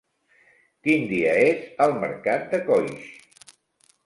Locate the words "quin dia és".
0.87-1.61